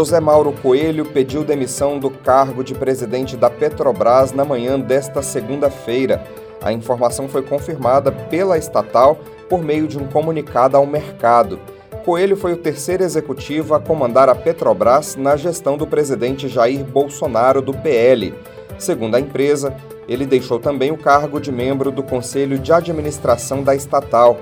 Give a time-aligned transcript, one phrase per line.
[0.00, 6.24] José Mauro Coelho pediu demissão do cargo de presidente da Petrobras na manhã desta segunda-feira.
[6.62, 11.60] A informação foi confirmada pela estatal por meio de um comunicado ao mercado.
[12.02, 17.60] Coelho foi o terceiro executivo a comandar a Petrobras na gestão do presidente Jair Bolsonaro
[17.60, 18.32] do PL.
[18.78, 19.76] Segundo a empresa,
[20.08, 24.38] ele deixou também o cargo de membro do Conselho de Administração da estatal.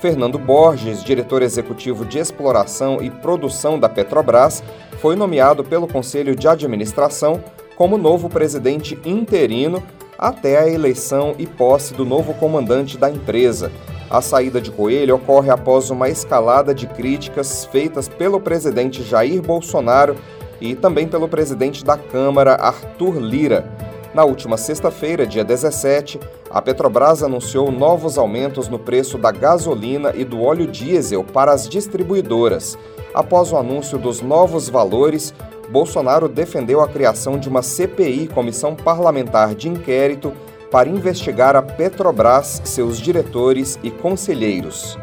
[0.00, 4.62] Fernando Borges, diretor executivo de exploração e produção da Petrobras,
[4.98, 7.44] foi nomeado pelo Conselho de Administração
[7.76, 9.82] como novo presidente interino
[10.18, 13.70] até a eleição e posse do novo comandante da empresa.
[14.08, 20.16] A saída de Coelho ocorre após uma escalada de críticas feitas pelo presidente Jair Bolsonaro
[20.60, 23.70] e também pelo presidente da Câmara, Arthur Lira.
[24.14, 26.18] Na última sexta-feira, dia 17,
[26.50, 31.68] a Petrobras anunciou novos aumentos no preço da gasolina e do óleo diesel para as
[31.68, 32.76] distribuidoras.
[33.14, 35.32] Após o anúncio dos novos valores,
[35.70, 40.32] Bolsonaro defendeu a criação de uma CPI, Comissão Parlamentar de Inquérito,
[40.72, 44.98] para investigar a Petrobras, seus diretores e conselheiros.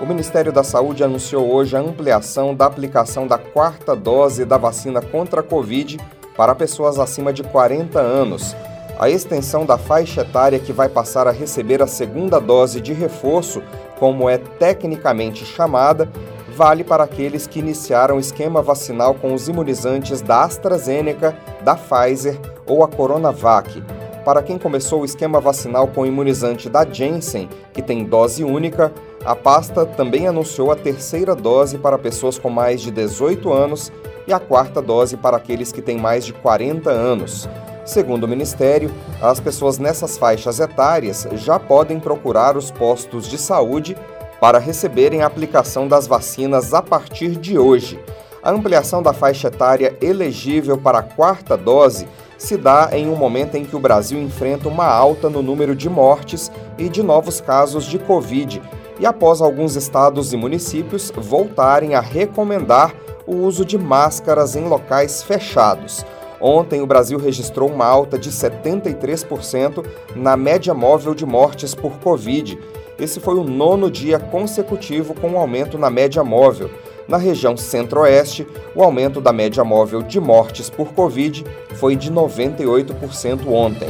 [0.00, 5.00] O Ministério da Saúde anunciou hoje a ampliação da aplicação da quarta dose da vacina
[5.00, 5.98] contra a Covid
[6.36, 8.56] para pessoas acima de 40 anos.
[8.98, 13.62] A extensão da faixa etária que vai passar a receber a segunda dose de reforço,
[13.98, 16.10] como é tecnicamente chamada,
[16.54, 22.38] vale para aqueles que iniciaram o esquema vacinal com os imunizantes da AstraZeneca, da Pfizer
[22.66, 23.82] ou a Coronavac.
[24.24, 28.92] Para quem começou o esquema vacinal com o imunizante da Janssen, que tem dose única,
[29.24, 33.90] a pasta também anunciou a terceira dose para pessoas com mais de 18 anos
[34.26, 37.48] e a quarta dose para aqueles que têm mais de 40 anos.
[37.84, 43.96] Segundo o Ministério, as pessoas nessas faixas etárias já podem procurar os postos de saúde
[44.40, 47.98] para receberem a aplicação das vacinas a partir de hoje.
[48.42, 53.56] A ampliação da faixa etária elegível para a quarta dose se dá em um momento
[53.56, 57.84] em que o Brasil enfrenta uma alta no número de mortes e de novos casos
[57.84, 58.60] de Covid
[58.98, 62.92] e após alguns estados e municípios voltarem a recomendar
[63.26, 66.04] o uso de máscaras em locais fechados.
[66.40, 72.58] Ontem, o Brasil registrou uma alta de 73% na média móvel de mortes por Covid.
[72.98, 76.68] Esse foi o nono dia consecutivo com um aumento na média móvel.
[77.06, 81.44] Na região centro-oeste, o aumento da média móvel de mortes por Covid
[81.74, 83.88] foi de 98% ontem.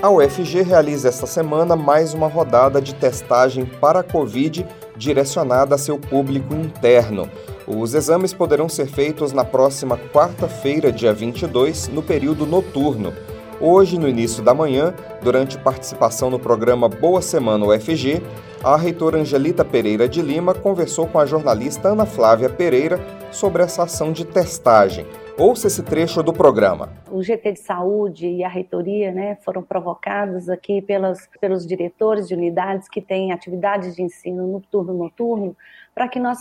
[0.00, 4.64] A UFG realiza esta semana mais uma rodada de testagem para a Covid
[4.98, 7.30] direcionada a seu público interno.
[7.66, 13.14] Os exames poderão ser feitos na próxima quarta-feira, dia 22, no período noturno.
[13.60, 18.22] Hoje, no início da manhã, durante participação no programa Boa Semana UFG,
[18.62, 23.84] a reitora Angelita Pereira de Lima conversou com a jornalista Ana Flávia Pereira sobre essa
[23.84, 25.06] ação de testagem.
[25.40, 26.90] Ouça esse trecho do programa.
[27.08, 32.34] O GT de Saúde e a reitoria né, foram provocados aqui pelos, pelos diretores de
[32.34, 35.56] unidades que têm atividades de ensino no turno noturno
[35.94, 36.40] para que nós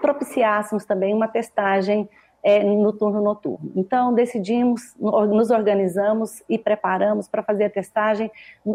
[0.00, 2.08] propiciássemos também uma testagem
[2.42, 3.70] é, no turno noturno.
[3.76, 8.28] Então, decidimos, nos organizamos e preparamos para fazer a testagem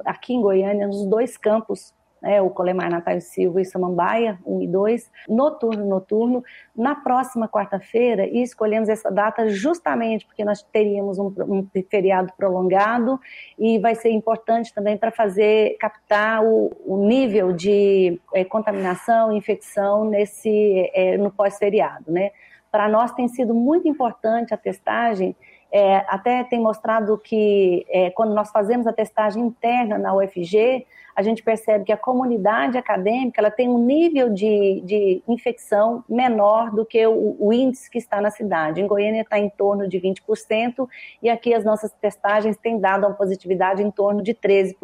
[0.06, 4.68] aqui em Goiânia, nos dois campos né, o Colemar Natália Silva e Samambaia, 1 e
[4.68, 6.44] 2, noturno, noturno,
[6.76, 13.20] na próxima quarta-feira, e escolhemos essa data justamente porque nós teríamos um, um feriado prolongado
[13.58, 20.06] e vai ser importante também para fazer, captar o, o nível de é, contaminação, infecção
[20.06, 22.32] nesse, é, no pós-feriado, né.
[22.70, 25.36] Para nós tem sido muito importante a testagem,
[25.72, 30.86] é, até tem mostrado que é, quando nós fazemos a testagem interna na UFG,
[31.18, 36.70] a gente percebe que a comunidade acadêmica ela tem um nível de, de infecção menor
[36.70, 38.82] do que o, o índice que está na cidade.
[38.82, 40.88] Em Goiânia está em torno de 20%,
[41.24, 44.76] e aqui as nossas testagens têm dado uma positividade em torno de 13%,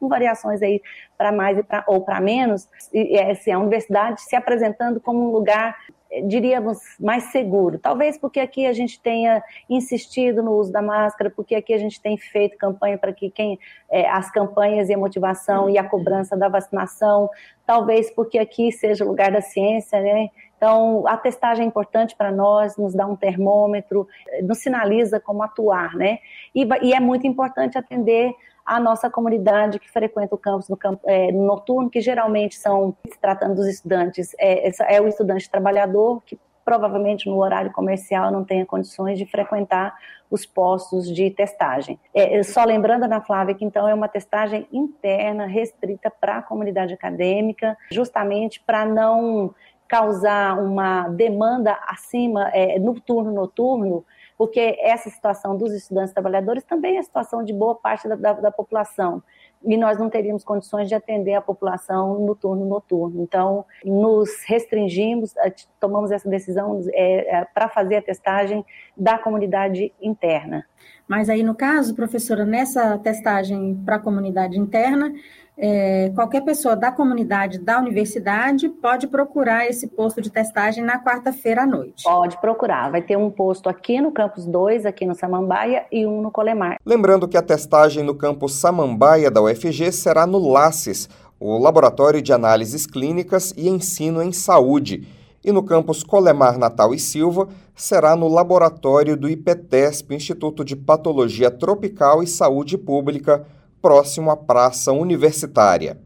[0.00, 0.82] com variações aí
[1.16, 2.68] para mais pra, ou para menos.
[2.92, 5.76] E, é, a universidade se apresentando como um lugar
[6.22, 7.78] diríamos, mais seguro.
[7.78, 12.00] Talvez porque aqui a gente tenha insistido no uso da máscara, porque aqui a gente
[12.00, 13.58] tem feito campanha para que quem
[13.90, 17.28] é, as campanhas e a motivação e a cobrança da vacinação,
[17.66, 20.30] talvez porque aqui seja o lugar da ciência, né?
[20.56, 24.08] Então, a testagem é importante para nós, nos dá um termômetro,
[24.42, 26.18] nos sinaliza como atuar, né?
[26.54, 28.32] E, e é muito importante atender
[28.66, 33.18] a nossa comunidade que frequenta o campus no campo, é, noturno, que geralmente são, se
[33.20, 38.66] tratando dos estudantes, é, é o estudante trabalhador que provavelmente no horário comercial não tenha
[38.66, 39.94] condições de frequentar
[40.28, 41.96] os postos de testagem.
[42.12, 46.92] É, só lembrando, Ana Flávia, que então é uma testagem interna, restrita para a comunidade
[46.92, 49.54] acadêmica, justamente para não
[49.86, 54.04] causar uma demanda acima, é, no turno noturno,
[54.36, 58.32] porque essa situação dos estudantes trabalhadores também é a situação de boa parte da, da,
[58.34, 59.22] da população
[59.64, 63.22] e nós não teríamos condições de atender a população no turno noturno.
[63.22, 65.34] Então, nos restringimos,
[65.80, 68.64] tomamos essa decisão é, é, para fazer a testagem
[68.96, 70.64] da comunidade interna.
[71.08, 75.12] Mas aí, no caso, professora, nessa testagem para a comunidade interna,
[75.58, 81.62] é, qualquer pessoa da comunidade da universidade pode procurar esse posto de testagem na quarta-feira
[81.62, 82.02] à noite.
[82.04, 82.90] Pode procurar.
[82.90, 86.76] Vai ter um posto aqui no campus 2, aqui no Samambaia, e um no Colemar.
[86.84, 91.08] Lembrando que a testagem no campus Samambaia da UFG será no LACES,
[91.40, 95.08] o Laboratório de Análises Clínicas e Ensino em Saúde.
[95.42, 101.50] E no campus Colemar Natal e Silva será no laboratório do IPTESP, Instituto de Patologia
[101.50, 103.46] Tropical e Saúde Pública,
[103.86, 105.96] próximo à Praça Universitária.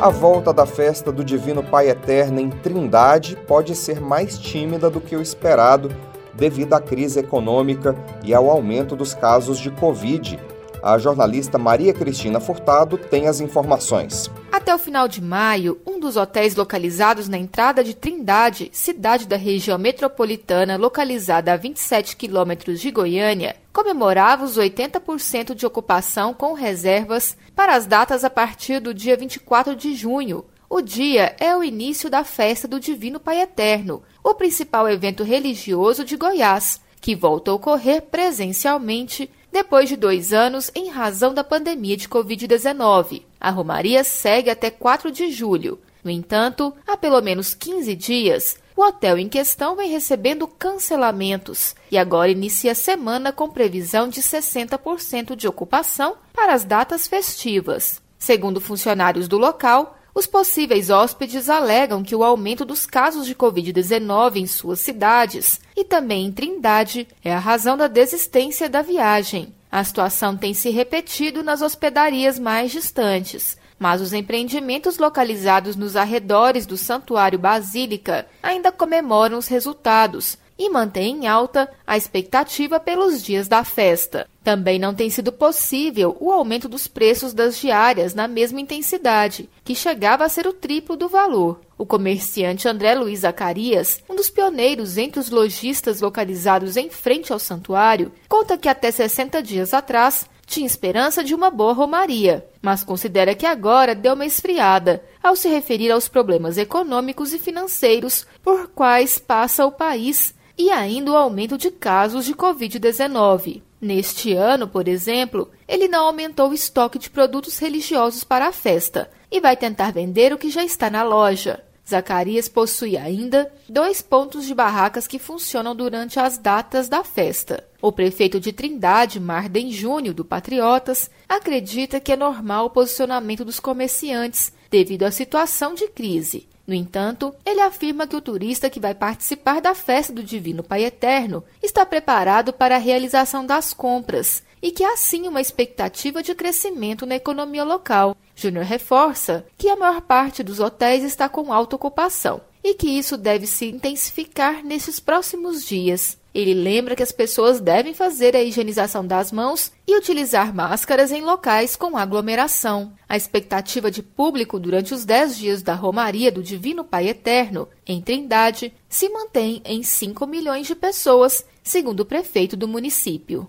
[0.00, 4.98] A volta da festa do Divino Pai Eterno em Trindade pode ser mais tímida do
[4.98, 5.94] que o esperado
[6.32, 10.40] devido à crise econômica e ao aumento dos casos de Covid.
[10.82, 14.30] A jornalista Maria Cristina Furtado tem as informações.
[14.52, 19.34] Até o final de maio, um dos hotéis localizados na entrada de Trindade, cidade da
[19.34, 27.34] região metropolitana localizada a 27 quilômetros de Goiânia, comemorava os 80% de ocupação com reservas
[27.56, 30.44] para as datas a partir do dia 24 de junho.
[30.68, 36.04] O dia é o início da festa do Divino Pai Eterno, o principal evento religioso
[36.04, 41.96] de Goiás, que volta a ocorrer presencialmente depois de dois anos em razão da pandemia
[41.96, 43.22] de Covid-19.
[43.42, 45.80] A Romaria segue até 4 de julho.
[46.04, 51.98] No entanto, há pelo menos 15 dias, o hotel em questão vem recebendo cancelamentos e
[51.98, 58.00] agora inicia a semana com previsão de 60% de ocupação para as datas festivas.
[58.16, 64.36] Segundo funcionários do local, os possíveis hóspedes alegam que o aumento dos casos de Covid-19
[64.36, 69.52] em suas cidades e também em Trindade é a razão da desistência da viagem.
[69.72, 76.66] A situação tem se repetido nas hospedarias mais distantes, mas os empreendimentos localizados nos arredores
[76.66, 83.48] do Santuário Basílica ainda comemoram os resultados e mantêm em alta a expectativa pelos dias
[83.48, 84.28] da festa.
[84.44, 89.74] Também não tem sido possível o aumento dos preços das diárias na mesma intensidade, que
[89.74, 91.60] chegava a ser o triplo do valor.
[91.78, 97.38] O comerciante André Luiz Zacarias, um dos pioneiros entre os lojistas localizados em frente ao
[97.38, 103.34] santuário, conta que até 60 dias atrás tinha esperança de uma boa romaria, mas considera
[103.34, 109.18] que agora deu uma esfriada ao se referir aos problemas econômicos e financeiros por quais
[109.18, 113.62] passa o país e ainda o aumento de casos de Covid-19.
[113.80, 119.10] Neste ano, por exemplo, ele não aumentou o estoque de produtos religiosos para a festa
[119.28, 121.64] e vai tentar vender o que já está na loja.
[121.84, 127.66] Zacarias possui ainda dois pontos de barracas que funcionam durante as datas da festa.
[127.82, 133.58] O prefeito de Trindade, Marden Júnior, do Patriotas, acredita que é normal o posicionamento dos
[133.58, 136.48] comerciantes devido à situação de crise.
[136.66, 140.84] No entanto, ele afirma que o turista que vai participar da festa do Divino Pai
[140.84, 146.34] Eterno está preparado para a realização das compras e que há sim uma expectativa de
[146.34, 148.16] crescimento na economia local.
[148.34, 153.16] Júnior reforça que a maior parte dos hotéis está com alta ocupação e que isso
[153.16, 156.16] deve se intensificar nesses próximos dias.
[156.34, 161.20] Ele lembra que as pessoas devem fazer a higienização das mãos e utilizar máscaras em
[161.20, 162.92] locais com aglomeração.
[163.06, 168.00] A expectativa de público durante os 10 dias da Romaria do Divino Pai Eterno, em
[168.00, 173.46] Trindade, se mantém em 5 milhões de pessoas, segundo o prefeito do município.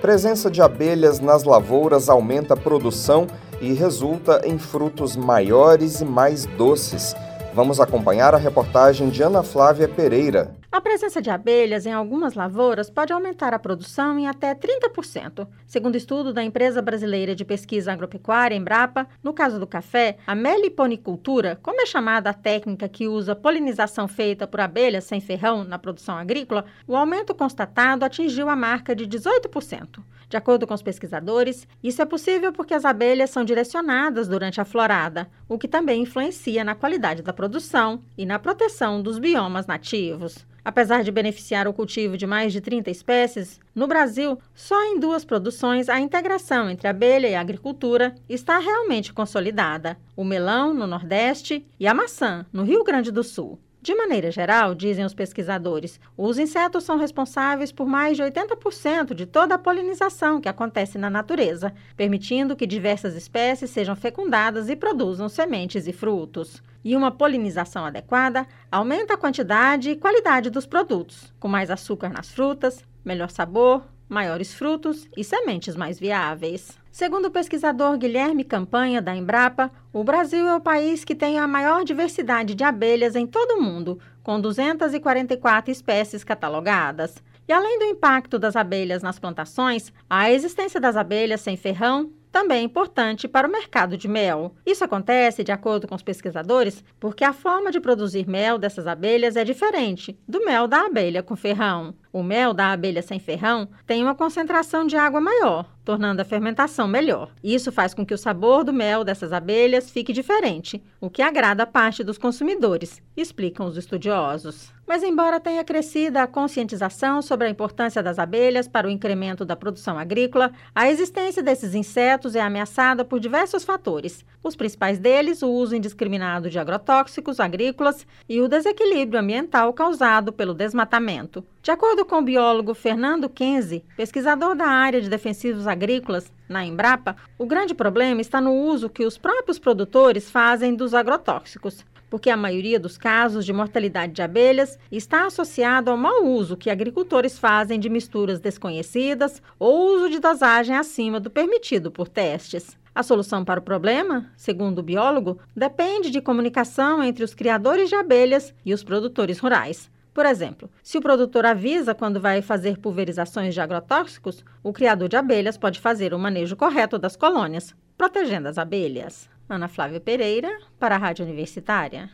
[0.00, 3.28] Presença de abelhas nas lavouras aumenta a produção
[3.60, 7.14] e resulta em frutos maiores e mais doces.
[7.54, 10.56] Vamos acompanhar a reportagem de Ana Flávia Pereira.
[10.74, 15.46] A presença de abelhas em algumas lavouras pode aumentar a produção em até 30%.
[15.68, 21.60] Segundo estudo da empresa brasileira de pesquisa agropecuária, Embrapa, no caso do café, a meliponicultura,
[21.62, 26.16] como é chamada a técnica que usa polinização feita por abelhas sem ferrão na produção
[26.16, 30.02] agrícola, o aumento constatado atingiu a marca de 18%.
[30.28, 34.64] De acordo com os pesquisadores, isso é possível porque as abelhas são direcionadas durante a
[34.64, 40.44] florada, o que também influencia na qualidade da produção e na proteção dos biomas nativos.
[40.64, 45.24] Apesar de beneficiar o cultivo de mais de 30 espécies, no Brasil, só em duas
[45.24, 51.86] produções a integração entre abelha e agricultura está realmente consolidada: o melão, no Nordeste, e
[51.86, 53.58] a maçã, no Rio Grande do Sul.
[53.84, 59.26] De maneira geral, dizem os pesquisadores, os insetos são responsáveis por mais de 80% de
[59.26, 65.28] toda a polinização que acontece na natureza, permitindo que diversas espécies sejam fecundadas e produzam
[65.28, 66.62] sementes e frutos.
[66.82, 72.30] E uma polinização adequada aumenta a quantidade e qualidade dos produtos, com mais açúcar nas
[72.30, 76.78] frutas, melhor sabor, maiores frutos e sementes mais viáveis.
[76.90, 81.48] Segundo o pesquisador Guilherme Campanha, da Embrapa, o Brasil é o país que tem a
[81.48, 87.16] maior diversidade de abelhas em todo o mundo, com 244 espécies catalogadas.
[87.48, 92.58] E além do impacto das abelhas nas plantações, a existência das abelhas sem ferrão também
[92.58, 94.56] é importante para o mercado de mel.
[94.66, 99.36] Isso acontece, de acordo com os pesquisadores, porque a forma de produzir mel dessas abelhas
[99.36, 101.94] é diferente do mel da abelha com ferrão.
[102.14, 106.86] O mel da abelha sem ferrão tem uma concentração de água maior, tornando a fermentação
[106.86, 107.32] melhor.
[107.42, 111.66] Isso faz com que o sabor do mel dessas abelhas fique diferente, o que agrada
[111.66, 114.72] parte dos consumidores, explicam os estudiosos.
[114.86, 119.56] Mas, embora tenha crescido a conscientização sobre a importância das abelhas para o incremento da
[119.56, 124.24] produção agrícola, a existência desses insetos é ameaçada por diversos fatores.
[124.40, 130.54] Os principais deles, o uso indiscriminado de agrotóxicos agrícolas e o desequilíbrio ambiental causado pelo
[130.54, 131.44] desmatamento.
[131.64, 137.16] De acordo com o biólogo Fernando Kenzi, pesquisador da área de defensivos agrícolas na Embrapa,
[137.38, 142.36] o grande problema está no uso que os próprios produtores fazem dos agrotóxicos porque a
[142.36, 147.80] maioria dos casos de mortalidade de abelhas está associado ao mau uso que agricultores fazem
[147.80, 152.76] de misturas desconhecidas ou uso de dosagem acima do permitido por testes.
[152.94, 157.94] A solução para o problema, segundo o biólogo, depende de comunicação entre os criadores de
[157.94, 159.90] abelhas e os produtores rurais.
[160.14, 165.16] Por exemplo, se o produtor avisa quando vai fazer pulverizações de agrotóxicos, o criador de
[165.16, 169.28] abelhas pode fazer o manejo correto das colônias, protegendo as abelhas.
[169.48, 172.10] Ana Flávia Pereira, para a Rádio Universitária.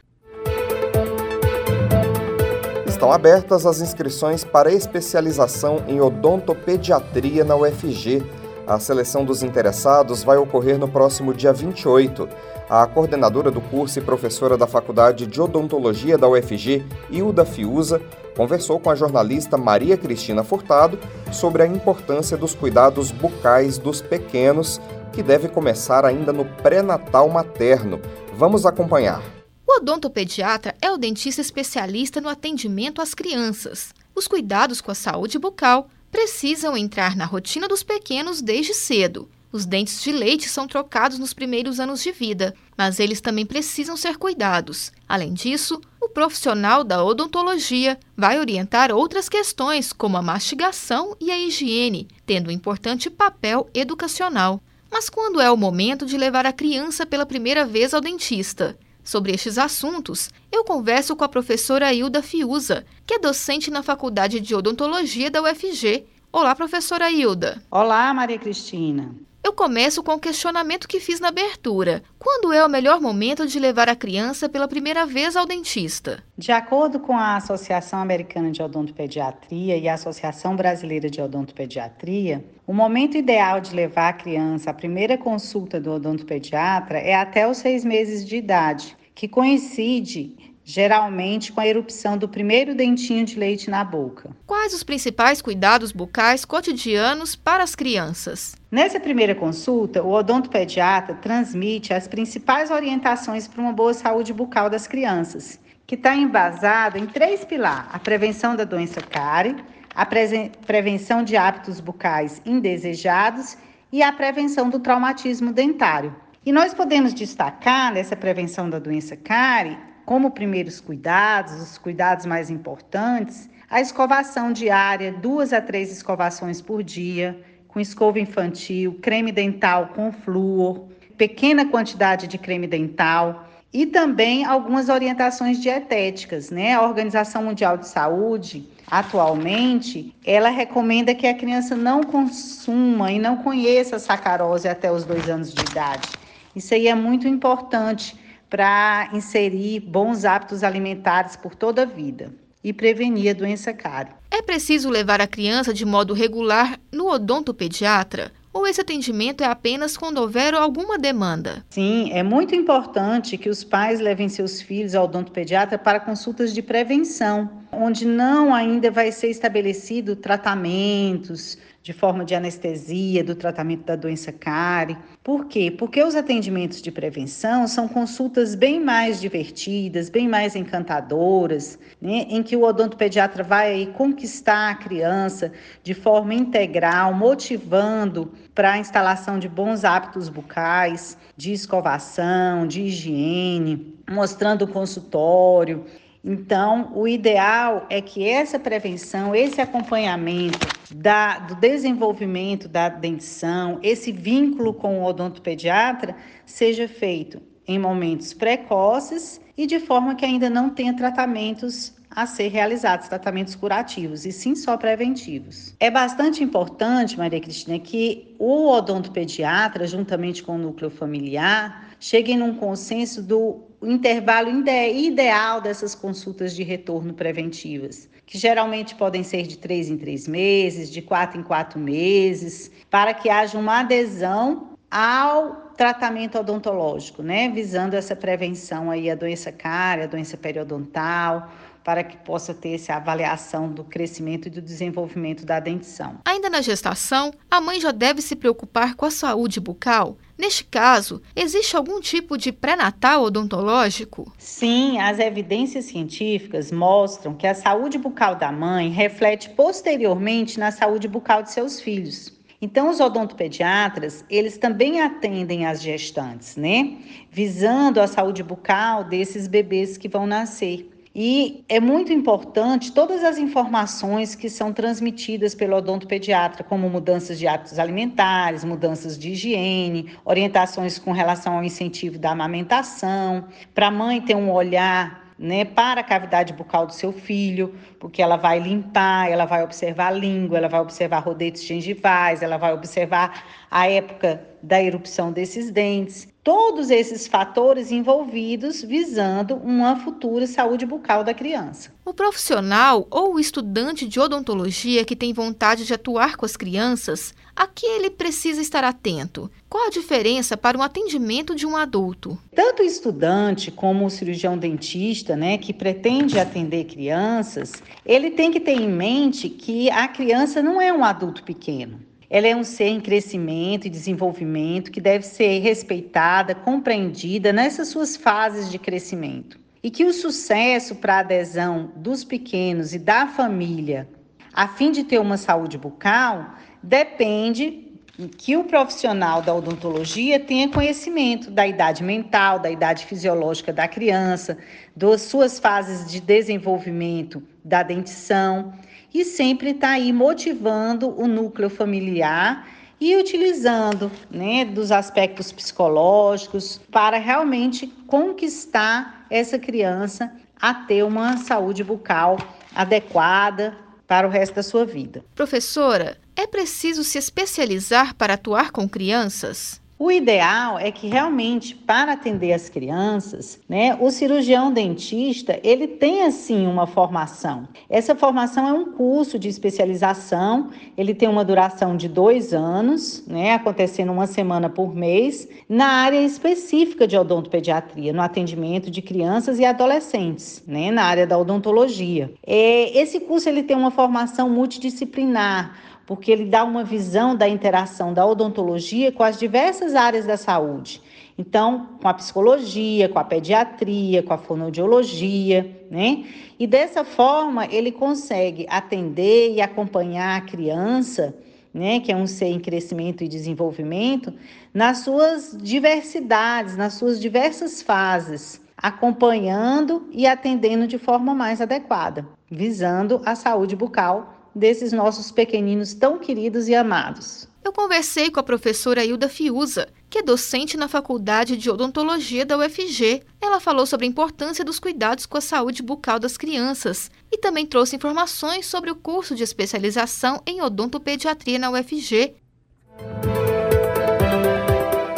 [2.87, 8.23] Estão abertas as inscrições para especialização em odontopediatria na UFG.
[8.67, 12.29] A seleção dos interessados vai ocorrer no próximo dia 28.
[12.71, 18.01] A coordenadora do curso e professora da Faculdade de Odontologia da UFG, Hilda Fiuza,
[18.37, 20.97] conversou com a jornalista Maria Cristina Furtado
[21.33, 24.81] sobre a importância dos cuidados bucais dos pequenos
[25.13, 28.01] que deve começar ainda no pré-natal materno.
[28.35, 29.21] Vamos acompanhar.
[29.67, 33.93] O odontopediatra é o dentista especialista no atendimento às crianças.
[34.15, 39.29] Os cuidados com a saúde bucal precisam entrar na rotina dos pequenos desde cedo.
[39.53, 43.97] Os dentes de leite são trocados nos primeiros anos de vida, mas eles também precisam
[43.97, 44.93] ser cuidados.
[45.09, 51.39] Além disso, o profissional da odontologia vai orientar outras questões, como a mastigação e a
[51.39, 54.63] higiene, tendo um importante papel educacional.
[54.89, 58.79] Mas quando é o momento de levar a criança pela primeira vez ao dentista?
[59.03, 64.39] Sobre estes assuntos, eu converso com a professora Hilda Fiuza, que é docente na Faculdade
[64.39, 66.07] de Odontologia da UFG.
[66.33, 67.61] Olá, professora Hilda.
[67.69, 69.13] Olá, Maria Cristina.
[69.51, 72.05] Eu começo com o questionamento que fiz na abertura.
[72.21, 76.23] Quando é o melhor momento de levar a criança pela primeira vez ao dentista?
[76.39, 82.73] De acordo com a Associação Americana de Odontopediatria e a Associação Brasileira de Odontopediatria, o
[82.73, 87.85] momento ideal de levar a criança à primeira consulta do odontopediatra é até os seis
[87.85, 90.37] meses de idade, que coincide
[90.71, 94.31] geralmente com a erupção do primeiro dentinho de leite na boca.
[94.47, 98.55] Quais os principais cuidados bucais cotidianos para as crianças?
[98.71, 104.87] Nessa primeira consulta, o odontopediatra transmite as principais orientações para uma boa saúde bucal das
[104.87, 109.57] crianças, que está embasada em três pilares: a prevenção da doença cárie,
[109.93, 113.57] a prevenção de hábitos bucais indesejados
[113.93, 116.15] e a prevenção do traumatismo dentário.
[116.47, 119.77] E nós podemos destacar nessa prevenção da doença cárie
[120.11, 126.83] como primeiros cuidados, os cuidados mais importantes, a escovação diária, duas a três escovações por
[126.83, 134.45] dia, com escova infantil, creme dental com flúor, pequena quantidade de creme dental e também
[134.45, 136.75] algumas orientações dietéticas, né?
[136.75, 143.37] A Organização Mundial de Saúde, atualmente, ela recomenda que a criança não consuma e não
[143.37, 146.09] conheça a sacarose até os dois anos de idade.
[146.57, 148.19] Isso aí é muito importante
[148.51, 154.13] para inserir bons hábitos alimentares por toda a vida e prevenir a doença cárie.
[154.31, 159.97] É preciso levar a criança de modo regular no odontopediatra ou esse atendimento é apenas
[159.97, 161.65] quando houver alguma demanda?
[161.71, 166.61] Sim, é muito importante que os pais levem seus filhos ao odontopediatra para consultas de
[166.61, 173.97] prevenção, onde não ainda vai ser estabelecido tratamentos, de forma de anestesia do tratamento da
[173.97, 174.99] doença cárie.
[175.25, 175.71] Por quê?
[175.71, 182.27] Porque os atendimentos de prevenção são consultas bem mais divertidas, bem mais encantadoras, né?
[182.29, 189.39] em que o odontopediatra vai conquistar a criança de forma integral, motivando para a instalação
[189.39, 195.87] de bons hábitos bucais, de escovação, de higiene, mostrando o consultório,
[196.23, 200.59] então, o ideal é que essa prevenção, esse acompanhamento
[200.95, 209.41] da, do desenvolvimento da dentição, esse vínculo com o odontopediatra, seja feito em momentos precoces
[209.57, 214.57] e de forma que ainda não tenha tratamentos a ser realizados, tratamentos curativos, e sim
[214.57, 215.75] só preventivos.
[215.79, 222.57] É bastante importante, Maria Cristina, que o odontopediatra, juntamente com o núcleo familiar, cheguem num
[222.57, 229.89] consenso do intervalo ideal dessas consultas de retorno preventivas, que geralmente podem ser de três
[229.89, 236.39] em três meses, de quatro em quatro meses, para que haja uma adesão ao tratamento
[236.39, 241.51] odontológico, né, visando essa prevenção aí a doença cárie, a doença periodontal,
[241.85, 246.19] para que possa ter essa avaliação do crescimento e do desenvolvimento da dentição.
[246.25, 250.17] Ainda na gestação, a mãe já deve se preocupar com a saúde bucal?
[250.39, 254.33] Neste caso, existe algum tipo de pré-natal odontológico?
[254.39, 261.07] Sim, as evidências científicas mostram que a saúde bucal da mãe reflete posteriormente na saúde
[261.07, 262.41] bucal de seus filhos.
[262.63, 266.99] Então, os odontopediatras, eles também atendem as gestantes, né?
[267.31, 270.91] Visando a saúde bucal desses bebês que vão nascer.
[271.15, 277.49] E é muito importante todas as informações que são transmitidas pelo odontopediatra, como mudanças de
[277.49, 283.45] hábitos alimentares, mudanças de higiene, orientações com relação ao incentivo da amamentação,
[283.75, 288.21] para a mãe ter um olhar né, para a cavidade bucal do seu filho, porque
[288.21, 292.75] ela vai limpar, ela vai observar a língua, ela vai observar rodetes gengivais, ela vai
[292.75, 296.29] observar a época da erupção desses dentes.
[296.45, 301.91] Todos esses fatores envolvidos visando uma futura saúde bucal da criança.
[302.05, 307.33] O profissional ou o estudante de odontologia que tem vontade de atuar com as crianças,
[307.57, 309.51] a que ele precisa estar atento?
[309.71, 312.37] Qual a diferença para o atendimento de um adulto?
[312.53, 318.59] Tanto o estudante como o cirurgião dentista, né, que pretende atender crianças, ele tem que
[318.59, 322.01] ter em mente que a criança não é um adulto pequeno.
[322.29, 328.17] Ela é um ser em crescimento e desenvolvimento que deve ser respeitada, compreendida nessas suas
[328.17, 329.57] fases de crescimento.
[329.85, 334.09] E que o sucesso para a adesão dos pequenos e da família,
[334.53, 337.90] a fim de ter uma saúde bucal, depende
[338.29, 344.59] que o profissional da odontologia tenha conhecimento da idade mental, da idade fisiológica da criança,
[344.95, 348.73] das suas fases de desenvolvimento da dentição
[349.13, 352.69] e sempre está aí motivando o núcleo familiar
[353.01, 361.83] e utilizando né, dos aspectos psicológicos para realmente conquistar essa criança a ter uma saúde
[361.83, 362.37] bucal
[362.75, 363.77] adequada
[364.11, 365.25] para o resto da sua vida.
[365.37, 369.80] Professora, é preciso se especializar para atuar com crianças?
[370.03, 376.29] O ideal é que realmente para atender as crianças, né, o cirurgião dentista, ele tenha
[376.29, 377.69] assim uma formação.
[377.87, 383.53] Essa formação é um curso de especialização, ele tem uma duração de dois anos, né,
[383.53, 389.67] acontecendo uma semana por mês, na área específica de odontopediatria, no atendimento de crianças e
[389.67, 392.33] adolescentes, né, na área da odontologia.
[392.47, 395.77] É, esse curso ele tem uma formação multidisciplinar,
[396.11, 401.01] porque ele dá uma visão da interação da odontologia com as diversas áreas da saúde.
[401.39, 406.25] Então, com a psicologia, com a pediatria, com a fonoaudiologia, né?
[406.59, 411.33] E dessa forma, ele consegue atender e acompanhar a criança,
[411.73, 414.35] né, que é um ser em crescimento e desenvolvimento,
[414.75, 423.23] nas suas diversidades, nas suas diversas fases, acompanhando e atendendo de forma mais adequada, visando
[423.25, 427.49] a saúde bucal desses nossos pequeninos tão queridos e amados.
[427.63, 432.59] Eu conversei com a professora Hilda Fiuza, que é docente na Faculdade de Odontologia da
[432.59, 433.23] UFG.
[433.41, 437.67] Ela falou sobre a importância dos cuidados com a saúde bucal das crianças e também
[437.67, 442.35] trouxe informações sobre o curso de especialização em odontopediatria na UFG.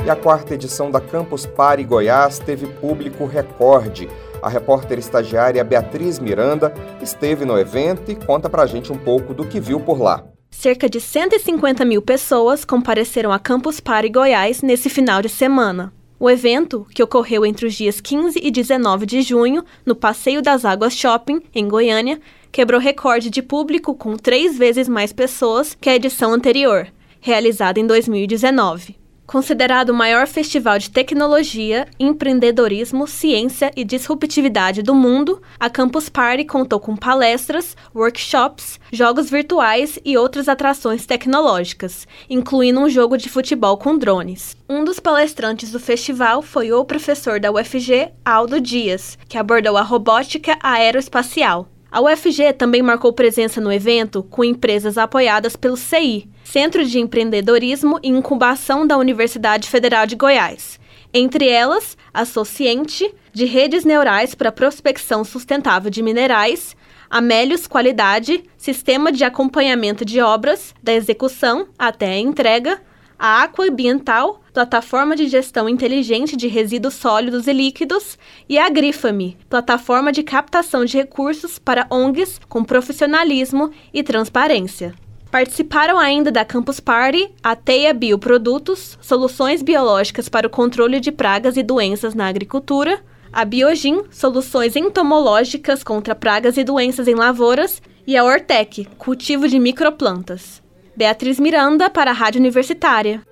[0.05, 4.09] E a quarta edição da Campus Party Goiás teve público recorde.
[4.43, 9.47] A repórter estagiária Beatriz Miranda esteve no evento e conta pra gente um pouco do
[9.47, 10.25] que viu por lá.
[10.51, 15.93] Cerca de 150 mil pessoas compareceram a Campus Party Goiás nesse final de semana.
[16.19, 20.65] O evento, que ocorreu entre os dias 15 e 19 de junho, no Passeio das
[20.65, 25.95] Águas Shopping, em Goiânia, quebrou recorde de público com três vezes mais pessoas que a
[25.97, 26.87] edição anterior,
[27.21, 29.02] realizada em 2019.
[29.33, 36.45] Considerado o maior festival de tecnologia, empreendedorismo, ciência e disruptividade do mundo, a Campus Party
[36.45, 43.79] contou com palestras, workshops, jogos virtuais e outras atrações tecnológicas, incluindo um jogo de futebol
[43.79, 44.55] com drones.
[44.69, 49.83] Um dos palestrantes do festival foi o professor da UFG, Aldo Dias, que abordou a
[49.83, 51.72] robótica aeroespacial.
[51.93, 58.01] A UFG também marcou presença no evento com empresas apoiadas pelo CI, Centro de Empreendedorismo
[58.03, 60.81] e Incubação da Universidade Federal de Goiás.
[61.13, 66.75] Entre elas, a Sociente, de redes neurais para prospecção sustentável de minerais,
[67.11, 72.81] Amélios Qualidade, Sistema de Acompanhamento de Obras, da execução até a entrega,
[73.19, 79.37] a Aqua Ambiental, plataforma de gestão inteligente de resíduos sólidos e líquidos, e a Grifame,
[79.49, 84.95] plataforma de captação de recursos para ONGs com profissionalismo e transparência.
[85.31, 91.57] Participaram ainda da Campus Party a Teia Bioprodutos, soluções biológicas para o controle de pragas
[91.57, 98.15] e doenças na agricultura, a Biogin, soluções entomológicas contra pragas e doenças em lavouras, e
[98.15, 100.61] a Ortec, cultivo de microplantas.
[100.95, 103.23] Beatriz Miranda para a Rádio Universitária.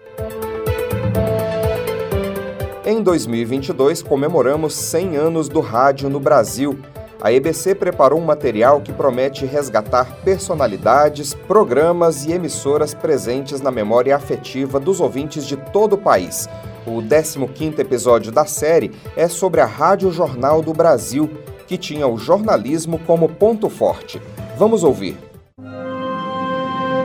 [2.82, 6.78] Em 2022, comemoramos 100 anos do rádio no Brasil.
[7.20, 14.16] A EBC preparou um material que promete resgatar personalidades, programas e emissoras presentes na memória
[14.16, 16.48] afetiva dos ouvintes de todo o país.
[16.86, 21.30] O 15º episódio da série é sobre a Rádio Jornal do Brasil,
[21.66, 24.18] que tinha o jornalismo como ponto forte.
[24.56, 25.18] Vamos ouvir.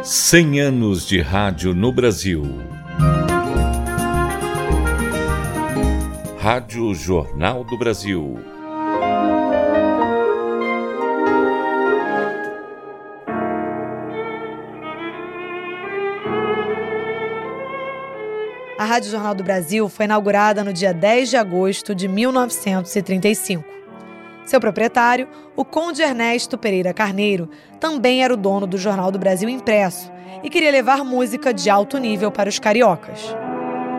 [0.01, 2.74] 100 anos de rádio no Brasil.
[6.45, 8.37] Rádio Jornal do Brasil.
[18.77, 23.65] A Rádio Jornal do Brasil foi inaugurada no dia 10 de agosto de 1935.
[24.45, 29.49] Seu proprietário, o Conde Ernesto Pereira Carneiro, também era o dono do Jornal do Brasil
[29.49, 30.11] Impresso
[30.43, 33.35] e queria levar música de alto nível para os cariocas.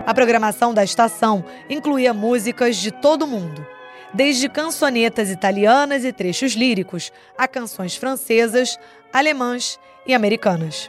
[0.07, 3.67] A programação da estação incluía músicas de todo o mundo,
[4.15, 8.79] desde cançonetas italianas e trechos líricos a canções francesas,
[9.13, 10.89] alemãs e americanas.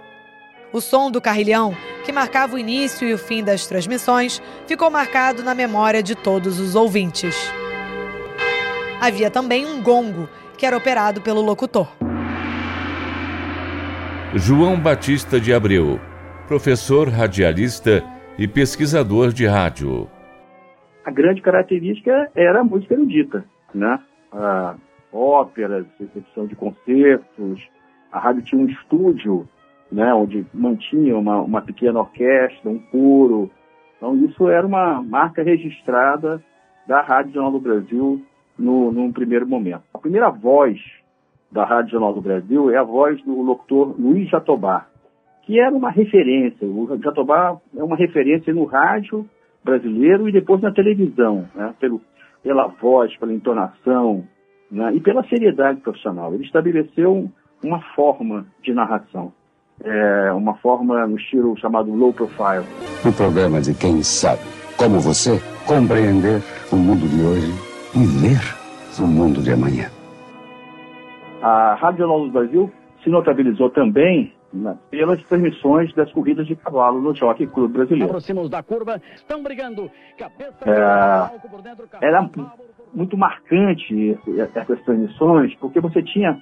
[0.72, 1.76] O som do carrilhão,
[2.06, 6.60] que marcava o início e o fim das transmissões, ficou marcado na memória de todos
[6.60, 7.36] os ouvintes.
[9.02, 11.88] Havia também um gongo, que era operado pelo locutor.
[14.36, 16.00] João Batista de Abreu,
[16.48, 18.04] professor radialista
[18.38, 20.08] e pesquisador de rádio.
[21.04, 24.00] A grande característica era a música erudita, né?
[24.32, 24.76] A
[25.12, 27.62] óperas, recepção de concertos.
[28.12, 29.48] A rádio tinha um estúdio,
[29.92, 33.50] né, onde mantinha uma, uma pequena orquestra, um coro.
[33.98, 36.44] Então isso era uma marca registrada
[36.86, 38.22] da Rádio Jornal do Brasil
[38.58, 39.84] no, num primeiro momento.
[39.94, 40.80] A primeira voz
[41.52, 44.88] da Rádio Jornal do Brasil é a voz do locutor Luiz Jatobá,
[45.48, 46.68] que era uma referência.
[46.68, 49.26] O Jatobá é uma referência no rádio
[49.64, 51.74] brasileiro e depois na televisão, né?
[51.80, 52.02] Pelo,
[52.44, 54.26] pela voz, pela entonação
[54.70, 54.94] né?
[54.94, 56.34] e pela seriedade profissional.
[56.34, 57.32] Ele estabeleceu
[57.64, 59.32] uma forma de narração,
[59.82, 62.66] é, uma forma no estilo chamado low profile.
[63.06, 64.42] O problema de quem sabe,
[64.78, 66.42] como você, compreender
[66.74, 67.52] o mundo de hoje
[67.96, 69.90] e ver o mundo de amanhã.
[71.42, 77.02] A Rádio Jornal do Brasil se notabilizou também né, pelas transmissões das corridas de cavalo
[77.02, 78.06] no Jockey Clube Brasileiro.
[78.06, 79.90] Aproximamos da curva, estão brigando.
[80.66, 82.30] É, era
[82.94, 84.18] muito marcante
[84.56, 86.42] essas transmissões, porque você tinha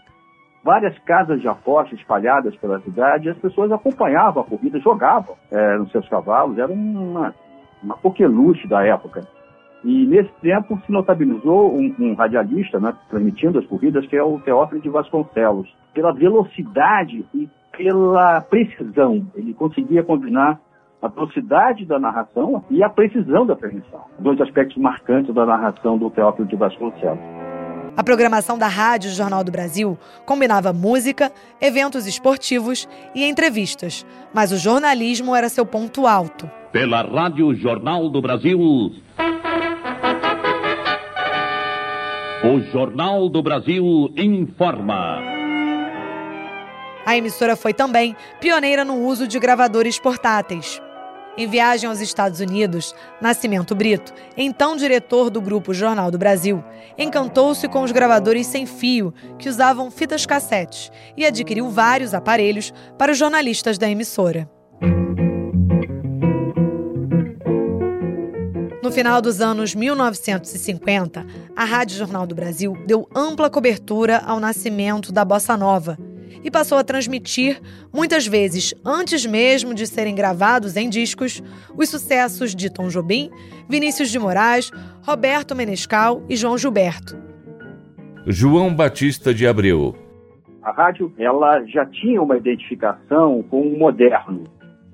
[0.63, 5.78] várias casas de aposta espalhadas pela cidade e as pessoas acompanhavam a corrida, jogavam é,
[5.78, 7.36] nos seus cavalos, era uma,
[7.84, 9.28] uma coqueluche da época.
[9.84, 14.39] E nesse tempo se notabilizou um, um radialista né, transmitindo as corridas, que é o
[14.39, 19.25] Teófilo de Vasconcelos, pela velocidade e pela precisão.
[19.35, 20.59] Ele conseguia combinar
[21.01, 24.01] a velocidade da narração e a precisão da transmissão.
[24.19, 27.19] Dois aspectos marcantes da narração do Teófilo de Vasconcelos.
[27.97, 34.57] A programação da Rádio Jornal do Brasil combinava música, eventos esportivos e entrevistas, mas o
[34.57, 36.49] jornalismo era seu ponto alto.
[36.73, 38.59] Pela Rádio Jornal do Brasil.
[42.43, 45.34] O Jornal do Brasil informa.
[47.05, 50.81] A emissora foi também pioneira no uso de gravadores portáteis.
[51.37, 56.63] Em viagem aos Estados Unidos, Nascimento Brito, então diretor do grupo Jornal do Brasil,
[56.97, 63.11] encantou-se com os gravadores sem fio, que usavam fitas cassetes, e adquiriu vários aparelhos para
[63.11, 64.49] os jornalistas da emissora.
[68.81, 75.11] No final dos anos 1950, a Rádio Jornal do Brasil deu ampla cobertura ao nascimento
[75.11, 75.97] da bossa nova
[76.45, 77.60] e passou a transmitir,
[77.91, 81.41] muitas vezes antes mesmo de serem gravados em discos,
[81.75, 83.31] os sucessos de Tom Jobim,
[83.67, 84.69] Vinícius de Moraes,
[85.03, 87.17] Roberto Menescal e João Gilberto.
[88.27, 89.95] João Batista de Abreu.
[90.62, 94.43] A rádio ela já tinha uma identificação com o moderno.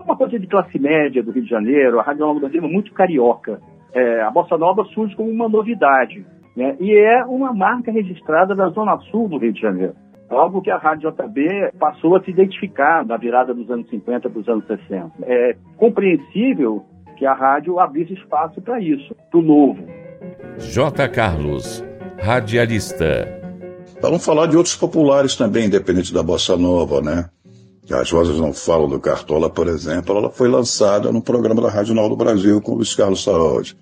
[0.02, 2.94] Uma coisa de classe média do Rio de Janeiro, a Rádio Nova Brasil é muito
[2.94, 3.60] carioca.
[3.94, 6.26] É, a Bossa Nova surge como uma novidade.
[6.56, 6.78] Né?
[6.80, 9.96] E é uma marca registrada da Zona Sul do Rio de Janeiro
[10.38, 14.40] algo que a Rádio JB passou a se identificar na virada dos anos 50 para
[14.40, 15.12] os anos 60.
[15.24, 16.86] É compreensível
[17.18, 19.84] que a rádio abrisse espaço para isso, para o novo.
[20.58, 21.08] J.
[21.10, 21.84] Carlos,
[22.20, 23.28] radialista.
[24.00, 27.30] Para não falar de outros populares também, independente da bossa nova, né?
[27.92, 31.94] As Vozes Não Falam do Cartola, por exemplo, ela foi lançada no programa da Rádio
[31.94, 33.76] Nova do Brasil com o Luiz Carlos Saúde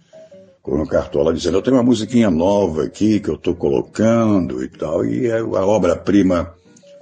[0.62, 4.68] com o Cartola dizendo, eu tenho uma musiquinha nova aqui que eu estou colocando e
[4.68, 6.54] tal, e é a obra-prima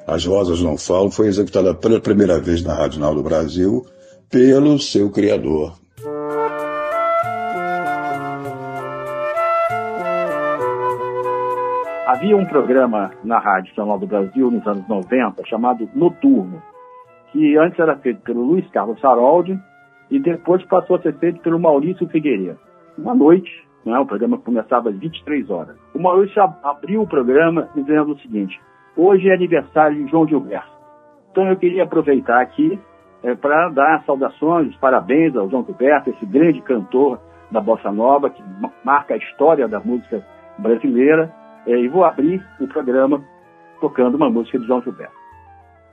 [0.07, 3.85] As Rosas Não Falam foi executada pela primeira vez na Rádio Nacional do Brasil
[4.29, 5.73] pelo seu criador.
[12.05, 16.61] Havia um programa na Rádio Nacional do Brasil nos anos 90 chamado Noturno,
[17.31, 19.59] que antes era feito pelo Luiz Carlos Saroldi
[20.09, 22.66] e depois passou a ser feito pelo Maurício Figueiredo
[22.97, 23.51] uma noite,
[23.85, 25.77] né, o programa começava às 23 horas.
[25.93, 28.59] O Maurício abriu o programa dizendo o seguinte:
[28.95, 30.71] hoje é aniversário de João Gilberto.
[31.31, 32.79] Então eu queria aproveitar aqui
[33.23, 37.19] é, para dar saudações, parabéns ao João Gilberto, esse grande cantor
[37.51, 38.43] da bossa nova que
[38.83, 40.25] marca a história da música
[40.57, 41.31] brasileira.
[41.65, 43.21] É, e vou abrir o programa
[43.81, 45.15] tocando uma música de João Gilberto.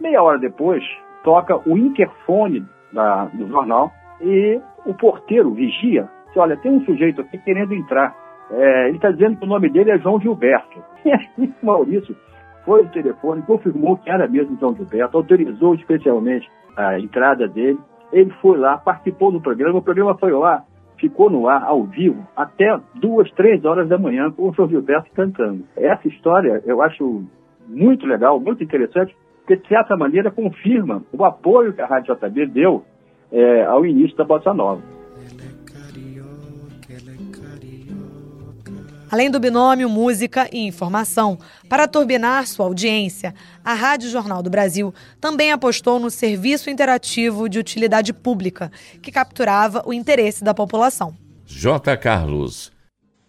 [0.01, 0.83] Meia hora depois,
[1.23, 7.21] toca o interfone da, do jornal e o porteiro vigia disse, olha, tem um sujeito
[7.21, 8.15] aqui querendo entrar.
[8.51, 10.83] É, ele está dizendo que o nome dele é João Gilberto.
[11.05, 12.17] E aí o Maurício
[12.65, 17.79] foi no telefone, confirmou que era mesmo João Gilberto, autorizou especialmente a entrada dele.
[18.11, 20.65] Ele foi lá, participou do programa, o programa foi lá,
[20.99, 25.11] ficou no ar, ao vivo, até duas, três horas da manhã, com o João Gilberto
[25.15, 25.63] cantando.
[25.77, 27.23] Essa história eu acho
[27.69, 32.47] muito legal, muito interessante, porque de certa maneira confirma o apoio que a Rádio JB
[32.47, 32.83] deu
[33.31, 34.81] é, ao início da Bossa Nova.
[39.15, 43.33] Além do binômio música e informação, para turbinar sua audiência,
[43.65, 49.85] a Rádio Jornal do Brasil também apostou no serviço interativo de utilidade pública, que capturava
[49.87, 51.15] o interesse da população.
[51.47, 51.97] J.
[51.97, 52.73] Carlos.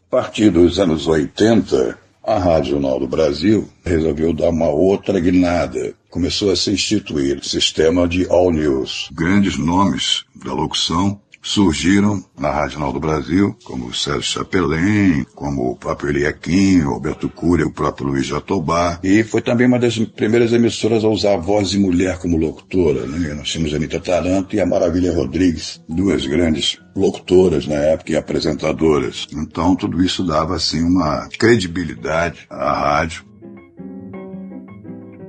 [0.07, 5.93] A partir dos anos 80, a Rádio Jornal do Brasil resolveu dar uma outra guinada.
[6.09, 9.09] Começou a se instituir o sistema de All News.
[9.13, 15.71] Grandes nomes da locução surgiram na Rádio Jornal do Brasil, como o Sérgio Chapelin, como
[15.71, 18.99] o próprio Eliaquim, Roberto Cury, o próprio Luiz Jatobá.
[19.03, 23.05] E foi também uma das primeiras emissoras a usar a voz de mulher como locutora.
[23.05, 23.35] Né?
[23.35, 28.15] Nós tínhamos a Anitta Taranto e a Maravilha Rodrigues, duas grandes locutoras na época e
[28.15, 29.27] apresentadoras.
[29.31, 33.23] Então tudo isso dava assim uma credibilidade à rádio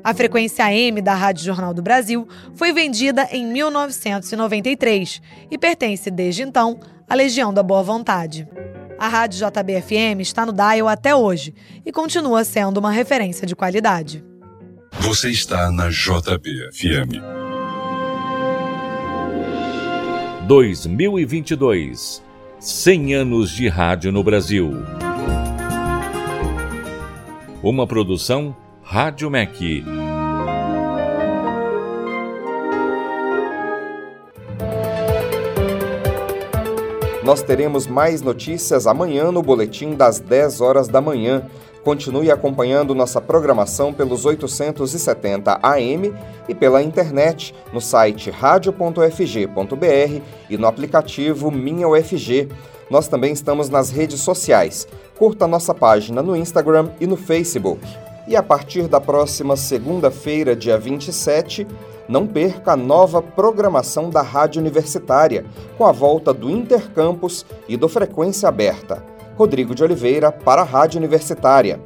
[0.06, 6.44] a frequência AM da Rádio Jornal do Brasil foi vendida em 1993 e pertence desde
[6.44, 8.46] então à Legião da Boa Vontade.
[9.00, 11.52] A Rádio JBFM está no dial até hoje
[11.84, 14.24] e continua sendo uma referência de qualidade.
[15.00, 17.20] Você está na JBFM.
[20.46, 22.22] 2022
[22.60, 24.70] 100 anos de rádio no Brasil.
[27.60, 28.54] Uma produção
[28.88, 29.84] Rádio MEC.
[37.24, 41.42] Nós teremos mais notícias amanhã no boletim das 10 horas da manhã.
[41.82, 46.14] Continue acompanhando nossa programação pelos 870 AM
[46.48, 52.48] e pela internet no site radio.fg.br e no aplicativo Minha UFG.
[52.88, 54.86] Nós também estamos nas redes sociais.
[55.18, 57.84] Curta nossa página no Instagram e no Facebook.
[58.28, 61.66] E a partir da próxima segunda-feira, dia 27,
[62.08, 65.44] não perca a nova programação da Rádio Universitária,
[65.78, 69.02] com a volta do Intercampus e do Frequência Aberta.
[69.36, 71.80] Rodrigo de Oliveira para a Rádio Universitária.